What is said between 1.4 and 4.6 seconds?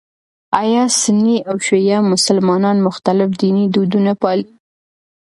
او شیعه مسلمانان مختلف ديني دودونه پالي؟